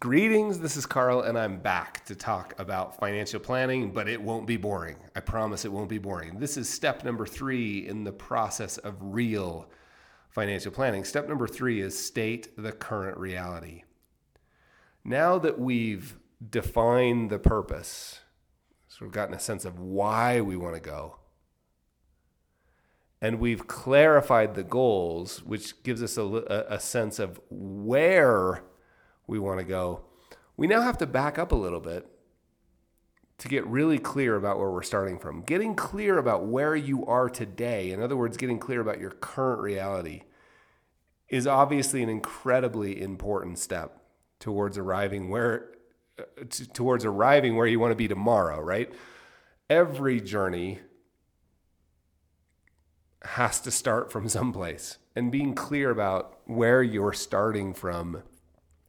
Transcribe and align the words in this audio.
Greetings, 0.00 0.60
this 0.60 0.76
is 0.76 0.86
Carl, 0.86 1.22
and 1.22 1.36
I'm 1.36 1.58
back 1.58 2.04
to 2.04 2.14
talk 2.14 2.54
about 2.60 3.00
financial 3.00 3.40
planning, 3.40 3.90
but 3.90 4.08
it 4.08 4.22
won't 4.22 4.46
be 4.46 4.56
boring. 4.56 4.94
I 5.16 5.18
promise 5.18 5.64
it 5.64 5.72
won't 5.72 5.88
be 5.88 5.98
boring. 5.98 6.38
This 6.38 6.56
is 6.56 6.68
step 6.68 7.02
number 7.02 7.26
three 7.26 7.84
in 7.84 8.04
the 8.04 8.12
process 8.12 8.78
of 8.78 8.94
real 9.00 9.68
financial 10.30 10.70
planning. 10.70 11.02
Step 11.02 11.26
number 11.26 11.48
three 11.48 11.80
is 11.80 11.98
state 11.98 12.56
the 12.56 12.70
current 12.70 13.18
reality. 13.18 13.82
Now 15.02 15.36
that 15.40 15.58
we've 15.58 16.16
defined 16.48 17.28
the 17.28 17.40
purpose, 17.40 18.20
so 18.86 18.98
we've 19.04 19.10
gotten 19.10 19.34
a 19.34 19.40
sense 19.40 19.64
of 19.64 19.80
why 19.80 20.40
we 20.40 20.56
want 20.56 20.76
to 20.76 20.80
go, 20.80 21.16
and 23.20 23.40
we've 23.40 23.66
clarified 23.66 24.54
the 24.54 24.62
goals, 24.62 25.42
which 25.42 25.82
gives 25.82 26.04
us 26.04 26.16
a, 26.16 26.66
a 26.70 26.78
sense 26.78 27.18
of 27.18 27.40
where 27.50 28.62
we 29.28 29.38
want 29.38 29.60
to 29.60 29.64
go, 29.64 30.00
we 30.56 30.66
now 30.66 30.80
have 30.80 30.98
to 30.98 31.06
back 31.06 31.38
up 31.38 31.52
a 31.52 31.56
little 31.56 31.80
bit 31.80 32.08
to 33.38 33.46
get 33.46 33.64
really 33.68 33.98
clear 33.98 34.34
about 34.34 34.58
where 34.58 34.70
we're 34.70 34.82
starting 34.82 35.18
from. 35.18 35.42
Getting 35.42 35.76
clear 35.76 36.18
about 36.18 36.46
where 36.46 36.74
you 36.74 37.06
are 37.06 37.28
today, 37.28 37.92
in 37.92 38.02
other 38.02 38.16
words, 38.16 38.36
getting 38.36 38.58
clear 38.58 38.80
about 38.80 38.98
your 38.98 39.12
current 39.12 39.60
reality, 39.60 40.22
is 41.28 41.46
obviously 41.46 42.02
an 42.02 42.08
incredibly 42.08 43.00
important 43.00 43.58
step 43.58 44.02
towards 44.40 44.76
arriving 44.76 45.28
where 45.28 45.70
towards 46.72 47.04
arriving 47.04 47.54
where 47.54 47.66
you 47.66 47.78
want 47.78 47.92
to 47.92 47.96
be 47.96 48.08
tomorrow, 48.08 48.60
right? 48.60 48.92
Every 49.70 50.20
journey 50.20 50.80
has 53.22 53.60
to 53.60 53.70
start 53.70 54.10
from 54.10 54.28
someplace. 54.28 54.98
And 55.14 55.30
being 55.30 55.54
clear 55.54 55.90
about 55.90 56.38
where 56.46 56.82
you're 56.82 57.12
starting 57.12 57.72
from 57.72 58.22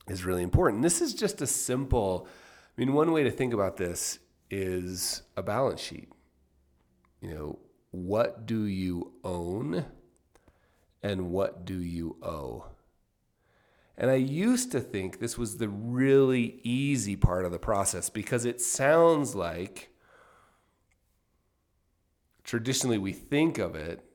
is 0.09 0.25
really 0.25 0.43
important. 0.43 0.81
This 0.81 1.01
is 1.01 1.13
just 1.13 1.41
a 1.41 1.47
simple, 1.47 2.27
I 2.77 2.81
mean, 2.81 2.93
one 2.93 3.11
way 3.11 3.23
to 3.23 3.31
think 3.31 3.53
about 3.53 3.77
this 3.77 4.19
is 4.49 5.21
a 5.37 5.43
balance 5.43 5.81
sheet. 5.81 6.09
You 7.21 7.33
know, 7.33 7.59
what 7.91 8.45
do 8.45 8.63
you 8.63 9.13
own 9.23 9.85
and 11.03 11.31
what 11.31 11.65
do 11.65 11.79
you 11.81 12.17
owe? 12.21 12.65
And 13.97 14.09
I 14.09 14.15
used 14.15 14.71
to 14.71 14.79
think 14.79 15.19
this 15.19 15.37
was 15.37 15.57
the 15.57 15.67
really 15.67 16.61
easy 16.63 17.17
part 17.17 17.43
of 17.45 17.51
the 17.51 17.59
process 17.59 18.09
because 18.09 18.45
it 18.45 18.61
sounds 18.61 19.35
like 19.35 19.89
traditionally 22.45 22.97
we 22.97 23.11
think 23.11 23.57
of 23.57 23.75
it 23.75 24.05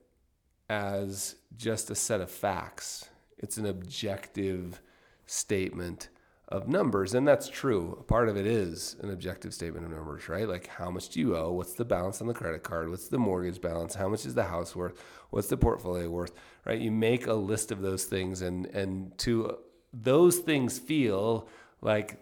as 0.71 1.37
just 1.57 1.91
a 1.91 1.95
set 1.95 2.23
of 2.23 2.31
facts. 2.31 3.11
It's 3.37 3.59
an 3.59 3.67
objective 3.67 4.81
statement 5.27 6.09
of 6.49 6.69
numbers. 6.69 7.15
And 7.15 7.27
that's 7.27 7.49
true. 7.49 8.05
Part 8.07 8.29
of 8.29 8.37
it 8.37 8.47
is 8.47 8.97
an 9.01 9.11
objective 9.11 9.55
statement 9.55 9.87
of 9.87 9.93
numbers, 9.93 10.29
right? 10.29 10.49
Like 10.49 10.67
how 10.67 10.91
much 10.91 11.09
do 11.09 11.21
you 11.21 11.37
owe? 11.37 11.53
What's 11.53 11.75
the 11.75 11.85
balance 11.85 12.21
on 12.21 12.27
the 12.27 12.35
credit 12.35 12.63
card? 12.63 12.91
What's 12.91 13.09
the 13.09 13.19
mortgage 13.19 13.61
balance? 13.61 13.95
How 13.95 14.09
much 14.09 14.27
is 14.27 14.35
the 14.35 14.45
house 14.45 14.77
worth? 14.77 15.03
What's 15.31 15.49
the 15.49 15.57
portfolio 15.57 16.09
worth? 16.11 16.33
Right? 16.65 16.81
You 16.81 16.91
make 16.91 17.27
a 17.27 17.35
list 17.35 17.73
of 17.73 17.81
those 17.81 18.05
things 18.05 18.43
and 18.43 18.67
and 18.67 19.17
to 19.19 19.59
those 19.93 20.39
things 20.39 20.79
feel 20.79 21.49
like 21.81 22.21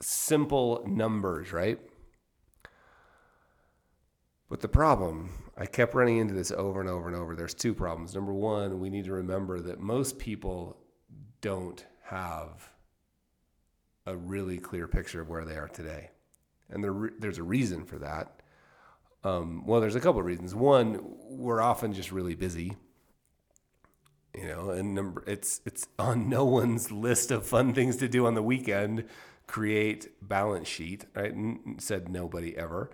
simple 0.00 0.82
numbers, 0.86 1.52
right? 1.52 1.78
But 4.50 4.60
the 4.60 4.68
problem, 4.68 5.30
I 5.56 5.64
kept 5.64 5.94
running 5.94 6.18
into 6.18 6.34
this 6.34 6.50
over 6.50 6.80
and 6.80 6.90
over 6.90 7.06
and 7.06 7.16
over. 7.16 7.36
There's 7.36 7.54
two 7.54 7.72
problems. 7.72 8.16
Number 8.16 8.34
one, 8.34 8.80
we 8.80 8.90
need 8.90 9.04
to 9.04 9.12
remember 9.12 9.60
that 9.60 9.78
most 9.78 10.18
people 10.18 10.76
don't 11.40 11.86
have 12.02 12.68
a 14.06 14.16
really 14.16 14.58
clear 14.58 14.88
picture 14.88 15.20
of 15.20 15.28
where 15.28 15.44
they 15.44 15.54
are 15.54 15.68
today. 15.68 16.10
And 16.68 16.82
there, 16.82 17.12
there's 17.20 17.38
a 17.38 17.44
reason 17.44 17.84
for 17.84 17.98
that. 18.00 18.42
Um, 19.22 19.64
well, 19.66 19.80
there's 19.80 19.94
a 19.94 20.00
couple 20.00 20.18
of 20.20 20.26
reasons. 20.26 20.52
One, 20.52 21.00
we're 21.28 21.60
often 21.60 21.92
just 21.92 22.10
really 22.10 22.34
busy, 22.34 22.76
you 24.34 24.48
know, 24.48 24.70
and 24.70 24.94
number 24.94 25.22
it's 25.26 25.60
it's 25.66 25.86
on 25.98 26.28
no 26.28 26.44
one's 26.44 26.90
list 26.90 27.30
of 27.30 27.46
fun 27.46 27.72
things 27.74 27.96
to 27.98 28.08
do 28.08 28.26
on 28.26 28.34
the 28.34 28.42
weekend. 28.42 29.04
Create 29.46 30.08
balance 30.26 30.68
sheet, 30.68 31.04
right? 31.14 31.34
said 31.78 32.08
nobody 32.08 32.56
ever. 32.56 32.90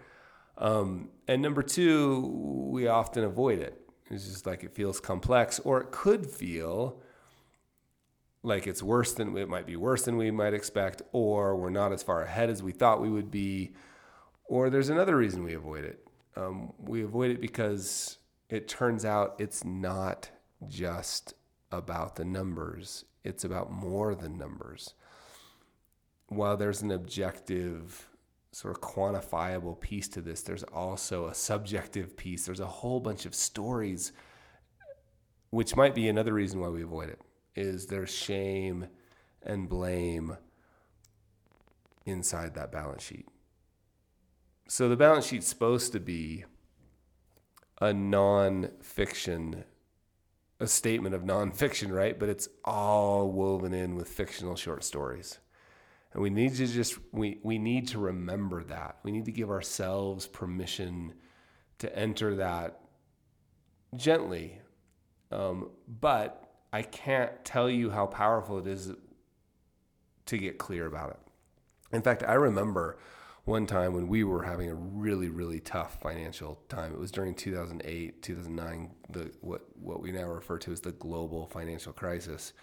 Um, 0.58 1.10
and 1.28 1.42
number 1.42 1.62
two, 1.62 2.68
we 2.70 2.86
often 2.86 3.24
avoid 3.24 3.58
it. 3.58 3.80
It's 4.10 4.26
just 4.26 4.46
like 4.46 4.62
it 4.62 4.74
feels 4.74 5.00
complex, 5.00 5.58
or 5.60 5.80
it 5.80 5.90
could 5.90 6.26
feel 6.26 7.02
like 8.42 8.66
it's 8.66 8.82
worse 8.82 9.12
than 9.12 9.36
it 9.36 9.48
might 9.48 9.66
be 9.66 9.76
worse 9.76 10.04
than 10.04 10.16
we 10.16 10.30
might 10.30 10.54
expect, 10.54 11.02
or 11.12 11.56
we're 11.56 11.70
not 11.70 11.92
as 11.92 12.02
far 12.02 12.22
ahead 12.22 12.48
as 12.48 12.62
we 12.62 12.72
thought 12.72 13.00
we 13.00 13.10
would 13.10 13.30
be, 13.30 13.72
or 14.44 14.70
there's 14.70 14.88
another 14.88 15.16
reason 15.16 15.42
we 15.42 15.54
avoid 15.54 15.84
it. 15.84 16.06
Um, 16.36 16.72
we 16.78 17.02
avoid 17.02 17.32
it 17.32 17.40
because 17.40 18.18
it 18.48 18.68
turns 18.68 19.04
out 19.04 19.34
it's 19.38 19.64
not 19.64 20.30
just 20.68 21.34
about 21.72 22.14
the 22.14 22.24
numbers, 22.24 23.04
it's 23.24 23.44
about 23.44 23.72
more 23.72 24.14
than 24.14 24.38
numbers. 24.38 24.94
While 26.28 26.56
there's 26.56 26.82
an 26.82 26.92
objective 26.92 28.08
sort 28.56 28.74
of 28.74 28.80
quantifiable 28.80 29.78
piece 29.78 30.08
to 30.08 30.22
this. 30.22 30.40
There's 30.40 30.62
also 30.62 31.26
a 31.26 31.34
subjective 31.34 32.16
piece. 32.16 32.46
There's 32.46 32.58
a 32.58 32.66
whole 32.66 33.00
bunch 33.00 33.26
of 33.26 33.34
stories, 33.34 34.12
which 35.50 35.76
might 35.76 35.94
be 35.94 36.08
another 36.08 36.32
reason 36.32 36.60
why 36.60 36.70
we 36.70 36.82
avoid 36.82 37.10
it. 37.10 37.20
Is 37.54 37.88
there's 37.88 38.08
shame 38.08 38.86
and 39.42 39.68
blame 39.68 40.38
inside 42.06 42.54
that 42.54 42.72
balance 42.72 43.02
sheet. 43.02 43.28
So 44.68 44.88
the 44.88 44.96
balance 44.96 45.26
sheet's 45.26 45.46
supposed 45.46 45.92
to 45.92 46.00
be 46.00 46.46
a 47.78 47.92
non-fiction 47.92 49.64
a 50.58 50.66
statement 50.66 51.14
of 51.14 51.24
nonfiction, 51.24 51.92
right? 51.92 52.18
But 52.18 52.30
it's 52.30 52.48
all 52.64 53.30
woven 53.30 53.74
in 53.74 53.96
with 53.96 54.08
fictional 54.08 54.56
short 54.56 54.82
stories. 54.82 55.40
And 56.16 56.22
we 56.22 56.30
need 56.30 56.54
to 56.54 56.66
just 56.66 56.98
we 57.12 57.38
we 57.42 57.58
need 57.58 57.88
to 57.88 57.98
remember 57.98 58.64
that. 58.64 58.96
We 59.02 59.12
need 59.12 59.26
to 59.26 59.32
give 59.32 59.50
ourselves 59.50 60.26
permission 60.26 61.12
to 61.78 61.94
enter 61.94 62.36
that 62.36 62.80
gently. 63.94 64.62
Um, 65.30 65.72
but 65.86 66.54
I 66.72 66.80
can't 66.80 67.44
tell 67.44 67.68
you 67.68 67.90
how 67.90 68.06
powerful 68.06 68.58
it 68.58 68.66
is 68.66 68.94
to 70.24 70.38
get 70.38 70.56
clear 70.56 70.86
about 70.86 71.10
it. 71.10 71.18
In 71.92 72.00
fact, 72.00 72.22
I 72.22 72.32
remember 72.32 72.96
one 73.44 73.66
time 73.66 73.92
when 73.92 74.08
we 74.08 74.24
were 74.24 74.42
having 74.42 74.70
a 74.70 74.74
really 74.74 75.28
really 75.28 75.60
tough 75.60 76.00
financial 76.00 76.62
time. 76.70 76.94
It 76.94 76.98
was 76.98 77.10
during 77.10 77.34
2008, 77.34 78.22
2009, 78.22 78.90
the 79.10 79.30
what 79.42 79.66
what 79.78 80.00
we 80.00 80.12
now 80.12 80.24
refer 80.24 80.56
to 80.60 80.72
as 80.72 80.80
the 80.80 80.92
global 80.92 81.46
financial 81.48 81.92
crisis. 81.92 82.54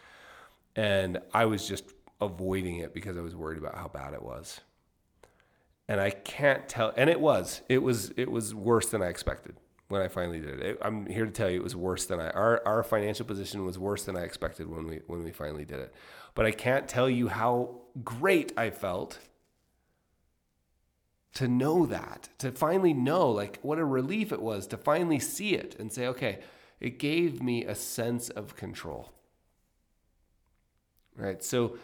And 0.76 1.20
I 1.36 1.46
was 1.46 1.68
just 1.68 1.94
avoiding 2.24 2.78
it 2.78 2.94
because 2.94 3.18
I 3.18 3.22
was 3.22 3.36
worried 3.36 3.58
about 3.58 3.76
how 3.76 3.88
bad 3.88 4.14
it 4.14 4.24
was. 4.24 4.62
And 5.88 6.00
I 6.00 6.12
can't 6.12 6.68
tell 6.68 6.94
and 6.96 7.10
it 7.10 7.20
was. 7.20 7.62
It 7.70 7.80
was 7.80 8.14
it 8.16 8.32
was 8.32 8.56
worse 8.56 8.90
than 8.90 9.02
I 9.02 9.08
expected 9.08 9.58
when 9.90 10.02
I 10.02 10.08
finally 10.08 10.40
did 10.40 10.60
it. 10.62 10.78
I'm 10.82 11.06
here 11.06 11.26
to 11.26 11.32
tell 11.32 11.50
you 11.50 11.60
it 11.60 11.64
was 11.64 11.76
worse 11.76 12.06
than 12.06 12.20
I 12.20 12.30
our 12.30 12.62
our 12.66 12.84
financial 12.84 13.26
position 13.26 13.66
was 13.66 13.78
worse 13.78 14.04
than 14.06 14.16
I 14.16 14.22
expected 14.22 14.70
when 14.70 14.88
we 14.88 15.02
when 15.08 15.24
we 15.24 15.32
finally 15.32 15.66
did 15.66 15.80
it. 15.80 15.94
But 16.36 16.46
I 16.46 16.52
can't 16.52 16.88
tell 16.88 17.10
you 17.10 17.28
how 17.28 17.82
great 18.04 18.54
I 18.58 18.70
felt 18.70 19.20
to 21.36 21.48
know 21.48 21.86
that, 21.88 22.30
to 22.38 22.52
finally 22.52 22.94
know 22.94 23.30
like 23.30 23.60
what 23.62 23.80
a 23.80 23.86
relief 23.86 24.32
it 24.32 24.42
was 24.42 24.68
to 24.68 24.78
finally 24.78 25.20
see 25.20 25.56
it 25.56 25.76
and 25.80 25.92
say, 25.92 26.08
okay, 26.08 26.40
it 26.80 27.00
gave 27.00 27.42
me 27.42 27.66
a 27.66 27.76
sense 27.76 28.30
of 28.30 28.56
control. 28.56 29.12
Right? 31.16 31.44
So 31.44 31.78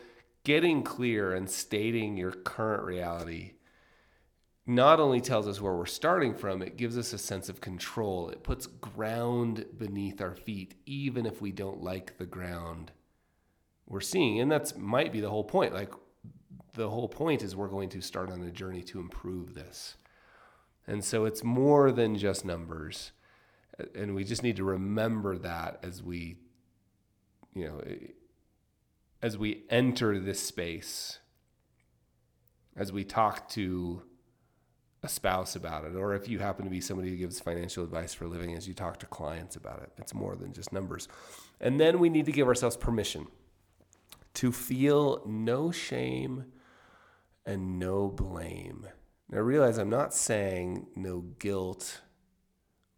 getting 0.43 0.83
clear 0.83 1.33
and 1.33 1.49
stating 1.49 2.17
your 2.17 2.31
current 2.31 2.83
reality 2.83 3.53
not 4.69 4.99
only 4.99 5.19
tells 5.19 5.47
us 5.47 5.59
where 5.59 5.73
we're 5.73 5.85
starting 5.87 6.35
from, 6.35 6.61
it 6.61 6.77
gives 6.77 6.95
us 6.95 7.11
a 7.11 7.17
sense 7.17 7.49
of 7.49 7.59
control. 7.59 8.29
It 8.29 8.43
puts 8.43 8.67
ground 8.67 9.65
beneath 9.75 10.21
our 10.21 10.35
feet, 10.35 10.75
even 10.85 11.25
if 11.25 11.41
we 11.41 11.51
don't 11.51 11.81
like 11.81 12.19
the 12.19 12.27
ground 12.27 12.91
we're 13.87 13.99
seeing. 13.99 14.39
And 14.39 14.51
that's 14.51 14.77
might 14.77 15.11
be 15.11 15.21
the 15.21 15.29
whole 15.31 15.43
point. 15.43 15.73
Like 15.73 15.91
the 16.73 16.87
whole 16.87 17.07
point 17.07 17.41
is 17.41 17.55
we're 17.55 17.67
going 17.67 17.89
to 17.89 18.01
start 18.01 18.29
on 18.29 18.43
a 18.43 18.51
journey 18.51 18.83
to 18.83 18.99
improve 18.99 19.55
this. 19.55 19.95
And 20.85 21.03
so 21.03 21.25
it's 21.25 21.43
more 21.43 21.91
than 21.91 22.15
just 22.15 22.45
numbers. 22.45 23.11
And 23.95 24.13
we 24.13 24.23
just 24.23 24.43
need 24.43 24.57
to 24.57 24.63
remember 24.63 25.35
that 25.39 25.79
as 25.81 26.03
we, 26.03 26.37
you 27.55 27.65
know, 27.65 27.81
as 29.21 29.37
we 29.37 29.63
enter 29.69 30.19
this 30.19 30.39
space, 30.39 31.19
as 32.75 32.91
we 32.91 33.03
talk 33.03 33.49
to 33.49 34.03
a 35.03 35.09
spouse 35.09 35.55
about 35.55 35.85
it, 35.85 35.95
or 35.95 36.13
if 36.13 36.27
you 36.27 36.39
happen 36.39 36.65
to 36.65 36.71
be 36.71 36.81
somebody 36.81 37.09
who 37.09 37.15
gives 37.15 37.39
financial 37.39 37.83
advice 37.83 38.13
for 38.13 38.25
a 38.25 38.27
living, 38.27 38.55
as 38.55 38.67
you 38.67 38.73
talk 38.73 38.99
to 38.99 39.05
clients 39.05 39.55
about 39.55 39.81
it, 39.81 39.91
it's 39.97 40.13
more 40.13 40.35
than 40.35 40.53
just 40.53 40.73
numbers. 40.73 41.07
And 41.59 41.79
then 41.79 41.99
we 41.99 42.09
need 42.09 42.25
to 42.25 42.31
give 42.31 42.47
ourselves 42.47 42.77
permission 42.77 43.27
to 44.35 44.51
feel 44.51 45.21
no 45.25 45.71
shame 45.71 46.45
and 47.45 47.79
no 47.79 48.07
blame. 48.07 48.87
Now, 49.29 49.39
realize 49.39 49.77
I'm 49.77 49.89
not 49.89 50.13
saying 50.13 50.87
no 50.95 51.21
guilt 51.39 52.01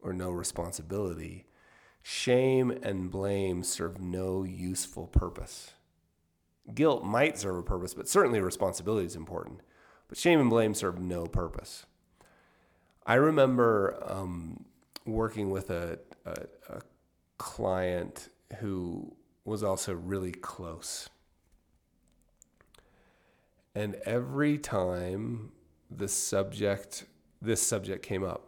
or 0.01 0.13
no 0.13 0.31
responsibility. 0.31 1.45
Shame 2.01 2.71
and 2.83 3.11
blame 3.11 3.63
serve 3.63 3.99
no 3.99 4.43
useful 4.43 5.07
purpose. 5.07 5.73
Guilt 6.73 7.03
might 7.03 7.37
serve 7.37 7.57
a 7.57 7.63
purpose, 7.63 7.93
but 7.93 8.07
certainly 8.07 8.39
responsibility 8.39 9.05
is 9.05 9.15
important. 9.15 9.61
But 10.07 10.17
shame 10.17 10.39
and 10.39 10.49
blame 10.49 10.73
serve 10.73 10.99
no 10.99 11.25
purpose. 11.25 11.85
I 13.05 13.15
remember 13.15 14.01
um, 14.05 14.65
working 15.05 15.49
with 15.49 15.69
a, 15.69 15.99
a, 16.25 16.35
a 16.69 16.81
client 17.37 18.29
who 18.59 19.15
was 19.43 19.63
also 19.63 19.93
really 19.93 20.31
close. 20.31 21.09
And 23.73 23.95
every 24.05 24.57
time 24.57 25.51
the 25.89 26.07
subject, 26.07 27.05
this 27.41 27.61
subject 27.65 28.03
came 28.03 28.23
up, 28.23 28.47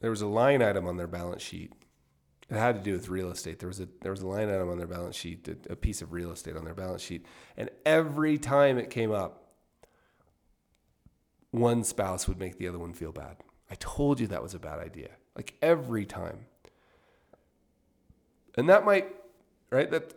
there 0.00 0.10
was 0.10 0.22
a 0.22 0.26
line 0.26 0.62
item 0.62 0.86
on 0.86 0.96
their 0.96 1.06
balance 1.06 1.42
sheet. 1.42 1.72
It 2.48 2.56
had 2.56 2.76
to 2.76 2.80
do 2.80 2.92
with 2.92 3.08
real 3.08 3.30
estate. 3.30 3.58
There 3.58 3.68
was 3.68 3.80
a 3.80 3.88
there 4.02 4.12
was 4.12 4.22
a 4.22 4.26
line 4.26 4.48
item 4.48 4.70
on 4.70 4.78
their 4.78 4.86
balance 4.86 5.16
sheet, 5.16 5.48
a, 5.48 5.72
a 5.72 5.76
piece 5.76 6.00
of 6.00 6.12
real 6.12 6.30
estate 6.30 6.56
on 6.56 6.64
their 6.64 6.74
balance 6.74 7.02
sheet, 7.02 7.26
and 7.56 7.70
every 7.84 8.38
time 8.38 8.78
it 8.78 8.88
came 8.88 9.10
up, 9.10 9.46
one 11.50 11.82
spouse 11.82 12.28
would 12.28 12.38
make 12.38 12.58
the 12.58 12.68
other 12.68 12.78
one 12.78 12.92
feel 12.92 13.12
bad. 13.12 13.38
I 13.70 13.74
told 13.76 14.20
you 14.20 14.28
that 14.28 14.42
was 14.42 14.54
a 14.54 14.60
bad 14.60 14.78
idea. 14.78 15.10
Like 15.34 15.54
every 15.60 16.06
time. 16.06 16.46
And 18.56 18.68
that 18.68 18.84
might, 18.84 19.14
right? 19.70 19.90
That 19.90 20.14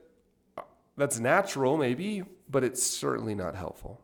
that's 0.98 1.20
natural 1.20 1.78
maybe, 1.78 2.24
but 2.50 2.64
it's 2.64 2.84
certainly 2.84 3.34
not 3.34 3.56
helpful. 3.56 4.02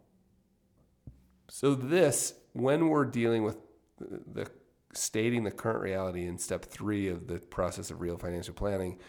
So 1.47 1.75
this 1.75 2.33
when 2.53 2.89
we're 2.89 3.05
dealing 3.05 3.43
with 3.43 3.57
the 3.99 4.49
stating 4.97 5.43
the 5.43 5.51
current 5.51 5.81
reality 5.81 6.25
in 6.25 6.37
step 6.37 6.65
3 6.65 7.07
of 7.09 7.27
the 7.27 7.39
process 7.39 7.91
of 7.91 8.01
real 8.01 8.17
financial 8.17 8.53
planning, 8.53 8.99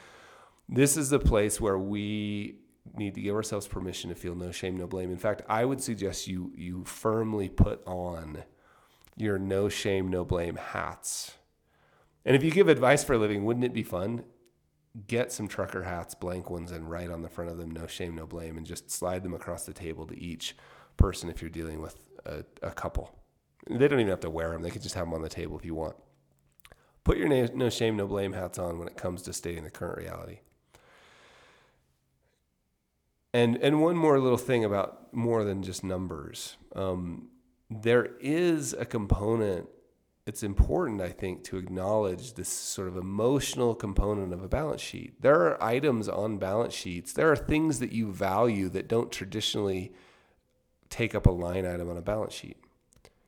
this 0.68 0.96
is 0.96 1.10
the 1.10 1.18
place 1.18 1.60
where 1.60 1.78
we 1.78 2.58
need 2.96 3.14
to 3.14 3.20
give 3.20 3.34
ourselves 3.34 3.66
permission 3.66 4.10
to 4.10 4.16
feel 4.16 4.34
no 4.34 4.50
shame, 4.50 4.76
no 4.76 4.86
blame. 4.86 5.10
In 5.10 5.18
fact, 5.18 5.42
I 5.48 5.64
would 5.64 5.80
suggest 5.80 6.26
you 6.26 6.52
you 6.56 6.84
firmly 6.84 7.48
put 7.48 7.82
on 7.86 8.44
your 9.16 9.38
no 9.38 9.68
shame, 9.68 10.08
no 10.08 10.24
blame 10.24 10.56
hats. 10.56 11.34
And 12.24 12.36
if 12.36 12.42
you 12.42 12.50
give 12.50 12.68
advice 12.68 13.04
for 13.04 13.14
a 13.14 13.18
living, 13.18 13.44
wouldn't 13.44 13.64
it 13.64 13.72
be 13.72 13.82
fun? 13.82 14.24
Get 15.06 15.30
some 15.30 15.46
trucker 15.46 15.82
hats, 15.82 16.14
blank 16.14 16.50
ones, 16.50 16.72
and 16.72 16.90
write 16.90 17.10
on 17.10 17.22
the 17.22 17.28
front 17.28 17.50
of 17.50 17.58
them 17.58 17.70
no 17.70 17.86
shame, 17.86 18.14
no 18.16 18.26
blame, 18.26 18.56
and 18.56 18.66
just 18.66 18.90
slide 18.90 19.22
them 19.22 19.34
across 19.34 19.64
the 19.64 19.72
table 19.72 20.06
to 20.06 20.18
each 20.18 20.56
person 20.96 21.28
if 21.28 21.40
you're 21.40 21.50
dealing 21.50 21.80
with 21.80 21.96
a, 22.24 22.44
a 22.62 22.70
couple. 22.70 23.14
They 23.68 23.88
don't 23.88 24.00
even 24.00 24.10
have 24.10 24.20
to 24.20 24.30
wear 24.30 24.50
them, 24.50 24.62
they 24.62 24.70
can 24.70 24.82
just 24.82 24.94
have 24.94 25.06
them 25.06 25.14
on 25.14 25.22
the 25.22 25.28
table 25.28 25.58
if 25.58 25.64
you 25.64 25.74
want. 25.74 25.96
Put 27.04 27.18
your 27.18 27.28
no 27.28 27.70
shame, 27.70 27.96
no 27.96 28.06
blame 28.06 28.32
hats 28.32 28.58
on 28.58 28.78
when 28.78 28.88
it 28.88 28.96
comes 28.96 29.22
to 29.22 29.32
stating 29.32 29.64
the 29.64 29.70
current 29.70 29.98
reality. 29.98 30.40
And, 33.32 33.56
and 33.56 33.82
one 33.82 33.96
more 33.96 34.18
little 34.18 34.38
thing 34.38 34.64
about 34.64 35.14
more 35.14 35.44
than 35.44 35.62
just 35.62 35.84
numbers. 35.84 36.56
Um, 36.74 37.28
there 37.70 38.10
is 38.20 38.72
a 38.72 38.84
component 38.84 39.68
it's 40.26 40.42
important, 40.42 41.00
I 41.00 41.10
think, 41.10 41.44
to 41.44 41.56
acknowledge 41.56 42.34
this 42.34 42.48
sort 42.48 42.88
of 42.88 42.96
emotional 42.96 43.76
component 43.76 44.32
of 44.32 44.42
a 44.42 44.48
balance 44.48 44.80
sheet. 44.80 45.22
There 45.22 45.40
are 45.42 45.62
items 45.62 46.08
on 46.08 46.38
balance 46.38 46.74
sheets, 46.74 47.12
there 47.12 47.30
are 47.30 47.36
things 47.36 47.78
that 47.78 47.92
you 47.92 48.10
value 48.10 48.68
that 48.70 48.88
don't 48.88 49.12
traditionally 49.12 49.92
take 50.90 51.14
up 51.14 51.26
a 51.26 51.30
line 51.30 51.64
item 51.64 51.88
on 51.88 51.96
a 51.96 52.02
balance 52.02 52.34
sheet. 52.34 52.56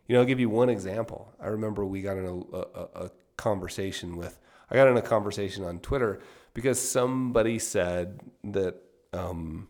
You 0.09 0.15
know, 0.15 0.21
I'll 0.21 0.27
give 0.27 0.41
you 0.41 0.49
one 0.49 0.71
example. 0.71 1.33
I 1.41 1.49
remember 1.49 1.85
we 1.85 2.01
got 2.01 2.17
in 2.17 2.25
a, 2.25 2.57
a, 2.57 3.07
a 3.07 3.11
conversation 3.37 4.17
with, 4.17 4.41
I 4.71 4.75
got 4.75 4.89
in 4.89 4.97
a 4.97 5.03
conversation 5.03 5.65
on 5.65 5.79
Twitter 5.81 6.21
because 6.55 6.81
somebody 6.81 7.59
said 7.59 8.21
that, 8.43 8.77
um, 9.13 9.69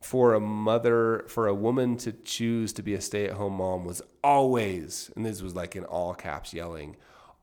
for 0.00 0.32
a 0.32 0.40
mother, 0.40 1.24
for 1.28 1.48
a 1.48 1.54
woman 1.54 1.96
to 1.98 2.12
choose 2.12 2.72
to 2.72 2.82
be 2.82 2.94
a 2.94 3.00
stay 3.00 3.26
at 3.26 3.32
home 3.32 3.54
mom 3.54 3.84
was 3.84 4.00
always, 4.24 5.10
and 5.16 5.26
this 5.26 5.42
was 5.42 5.54
like 5.54 5.76
in 5.76 5.84
all 5.84 6.14
caps 6.14 6.54
yelling, 6.54 6.96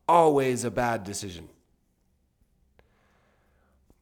always 0.08 0.64
a 0.64 0.70
bad 0.70 1.04
decision. 1.04 1.48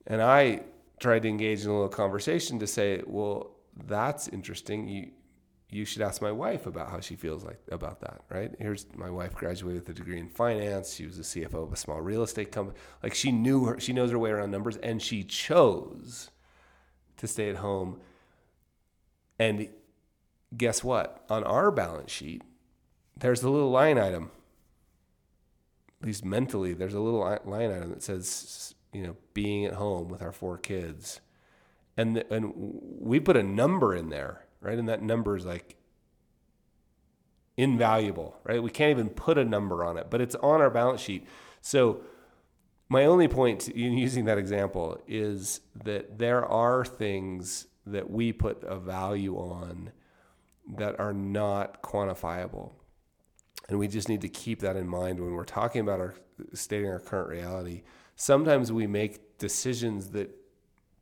And 0.06 0.22
I 0.22 0.62
tried 1.00 1.22
to 1.22 1.28
engage 1.28 1.62
in 1.62 1.68
a 1.68 1.74
little 1.74 1.88
conversation 1.88 2.58
to 2.60 2.66
say, 2.66 3.02
well, 3.06 3.53
that's 3.86 4.28
interesting. 4.28 4.88
You, 4.88 5.10
you 5.70 5.84
should 5.84 6.02
ask 6.02 6.22
my 6.22 6.32
wife 6.32 6.66
about 6.66 6.90
how 6.90 7.00
she 7.00 7.16
feels 7.16 7.44
like 7.44 7.60
about 7.70 8.00
that, 8.00 8.22
right? 8.28 8.54
Here's 8.58 8.86
my 8.94 9.10
wife 9.10 9.34
graduated 9.34 9.82
with 9.82 9.88
a 9.88 9.94
degree 9.94 10.20
in 10.20 10.28
finance. 10.28 10.94
She 10.94 11.06
was 11.06 11.18
a 11.18 11.22
CFO 11.22 11.64
of 11.64 11.72
a 11.72 11.76
small 11.76 12.00
real 12.00 12.22
estate 12.22 12.52
company. 12.52 12.78
Like 13.02 13.14
she 13.14 13.32
knew 13.32 13.64
her, 13.64 13.80
she 13.80 13.92
knows 13.92 14.10
her 14.10 14.18
way 14.18 14.30
around 14.30 14.50
numbers, 14.50 14.76
and 14.76 15.02
she 15.02 15.24
chose 15.24 16.30
to 17.16 17.26
stay 17.26 17.50
at 17.50 17.56
home 17.56 18.00
and 19.38 19.68
guess 20.56 20.84
what? 20.84 21.24
On 21.28 21.42
our 21.44 21.70
balance 21.70 22.10
sheet, 22.10 22.42
there's 23.16 23.42
a 23.42 23.50
little 23.50 23.70
line 23.70 23.98
item. 23.98 24.30
At 26.00 26.06
least 26.06 26.24
mentally, 26.24 26.74
there's 26.74 26.94
a 26.94 27.00
little 27.00 27.20
line 27.20 27.70
item 27.70 27.90
that 27.90 28.02
says, 28.02 28.74
you 28.92 29.02
know, 29.02 29.16
being 29.32 29.64
at 29.64 29.74
home 29.74 30.08
with 30.08 30.22
our 30.22 30.32
four 30.32 30.58
kids. 30.58 31.20
And, 31.96 32.16
the, 32.16 32.32
and 32.32 32.52
we 32.54 33.20
put 33.20 33.36
a 33.36 33.42
number 33.42 33.94
in 33.94 34.08
there, 34.08 34.46
right? 34.60 34.78
And 34.78 34.88
that 34.88 35.02
number 35.02 35.36
is 35.36 35.44
like 35.44 35.76
invaluable, 37.56 38.36
right? 38.44 38.62
We 38.62 38.70
can't 38.70 38.90
even 38.90 39.10
put 39.10 39.38
a 39.38 39.44
number 39.44 39.84
on 39.84 39.96
it, 39.96 40.10
but 40.10 40.20
it's 40.20 40.34
on 40.36 40.60
our 40.60 40.70
balance 40.70 41.00
sheet. 41.00 41.26
So, 41.60 42.00
my 42.88 43.06
only 43.06 43.28
point 43.28 43.68
in 43.68 43.96
using 43.96 44.26
that 44.26 44.36
example 44.36 45.00
is 45.08 45.62
that 45.84 46.18
there 46.18 46.44
are 46.44 46.84
things 46.84 47.66
that 47.86 48.10
we 48.10 48.32
put 48.32 48.62
a 48.62 48.76
value 48.76 49.36
on 49.36 49.90
that 50.76 51.00
are 51.00 51.12
not 51.12 51.82
quantifiable. 51.82 52.72
And 53.68 53.78
we 53.78 53.88
just 53.88 54.08
need 54.08 54.20
to 54.20 54.28
keep 54.28 54.60
that 54.60 54.76
in 54.76 54.86
mind 54.86 55.18
when 55.18 55.32
we're 55.32 55.44
talking 55.44 55.80
about 55.80 56.00
our 56.00 56.14
stating 56.52 56.90
our 56.90 56.98
current 56.98 57.30
reality. 57.30 57.82
Sometimes 58.16 58.70
we 58.70 58.86
make 58.86 59.38
decisions 59.38 60.10
that 60.10 60.30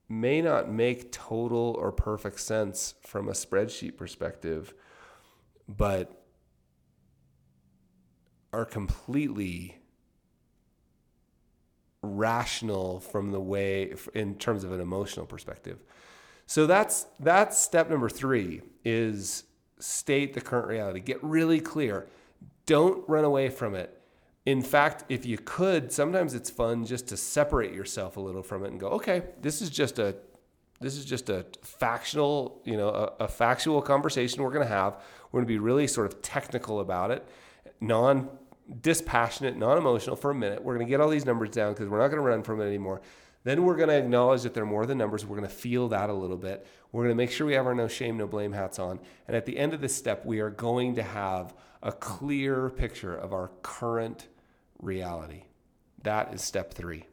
may 0.09 0.43
not 0.43 0.71
make 0.71 1.13
total 1.13 1.77
or 1.79 1.93
perfect 1.93 2.41
sense 2.41 2.95
from 3.03 3.29
a 3.29 3.33
spreadsheet 3.33 3.97
perspective, 3.97 4.75
but 5.69 6.25
are 8.53 8.65
completely 8.65 9.79
rational 12.03 13.01
from 13.01 13.31
the 13.31 13.41
way 13.41 13.95
in 14.15 14.35
terms 14.35 14.65
of 14.65 14.73
an 14.73 14.81
emotional 14.81 15.25
perspective. 15.25 15.83
So 16.47 16.67
that's 16.67 17.07
that's 17.21 17.59
step 17.59 17.89
number 17.89 18.09
3 18.09 18.61
is 18.85 19.45
state 19.79 20.35
the 20.35 20.41
current 20.41 20.69
reality. 20.69 21.01
Get 21.01 21.23
really 21.23 21.61
clear. 21.61 22.09
Don't 22.67 23.09
run 23.09 23.25
away 23.25 23.49
from 23.49 23.75
it. 23.75 24.02
In 24.45 24.61
fact, 24.61 25.05
if 25.09 25.25
you 25.25 25.39
could, 25.39 25.93
sometimes 25.93 26.35
it's 26.35 26.51
fun 26.51 26.85
just 26.85 27.09
to 27.09 27.17
separate 27.17 27.73
yourself 27.73 28.17
a 28.17 28.21
little 28.21 28.43
from 28.43 28.65
it 28.65 28.73
and 28.73 28.81
go, 28.81 28.89
okay, 28.89 29.23
this 29.41 29.63
is 29.63 29.71
just 29.71 29.99
a 29.99 30.17
this 30.81 30.97
is 30.97 31.05
just 31.05 31.31
a 31.31 31.47
factional, 31.63 32.61
you 32.65 32.77
know, 32.77 32.89
a, 32.89 33.25
a 33.25 33.29
factual 33.29 33.81
conversation 33.81 34.43
we're 34.43 34.51
going 34.51 34.67
to 34.67 34.75
have. 34.75 35.01
We're 35.31 35.39
going 35.39 35.47
to 35.47 35.55
be 35.55 35.59
really 35.59 35.87
sort 35.87 36.13
of 36.13 36.21
technical 36.23 36.81
about 36.81 37.13
it, 37.13 37.25
non 37.81 38.29
dispassionate, 38.81 39.57
non 39.57 39.79
emotional 39.79 40.17
for 40.17 40.33
a 40.33 40.35
minute. 40.35 40.63
We're 40.63 40.75
going 40.75 40.87
to 40.87 40.91
get 40.91 41.01
all 41.01 41.09
these 41.09 41.25
numbers 41.25 41.51
down 41.51 41.73
because 41.73 41.89
we're 41.89 42.01
not 42.01 42.09
going 42.09 42.21
to 42.21 42.29
run 42.29 42.43
from 42.43 42.61
it 42.61 42.65
anymore. 42.65 43.01
Then 43.45 43.65
we're 43.65 43.77
going 43.77 43.89
to 43.89 43.97
acknowledge 43.97 44.43
that 44.43 44.55
they're 44.55 44.67
more 44.67 44.87
than 44.87 44.99
numbers. 44.99 45.25
We're 45.27 45.37
going 45.37 45.49
to 45.49 45.55
feel 45.55 45.89
that 45.89 46.11
a 46.11 46.13
little 46.13 46.37
bit. 46.37 46.67
We're 46.93 47.05
going 47.05 47.13
to 47.13 47.17
make 47.17 47.31
sure 47.31 47.47
we 47.47 47.55
have 47.55 47.67
our 47.67 47.75
no 47.75 47.89
shame, 47.89 48.17
no 48.17 48.27
blame 48.27 48.53
hats 48.53 48.79
on. 48.79 49.01
And 49.27 49.37
at 49.37 49.47
the 49.47 49.59
end 49.59 49.75
of 49.75 49.81
this 49.81 49.95
step, 49.95 50.25
we 50.25 50.41
are 50.41 50.51
going 50.51 50.95
to 50.97 51.03
have 51.03 51.55
a 51.83 51.91
clear 51.91 52.71
picture 52.71 53.15
of 53.15 53.33
our 53.33 53.51
current 53.63 54.29
reality. 54.83 55.45
That 56.03 56.35
is 56.35 56.43
step 56.43 56.75
three. 56.75 57.07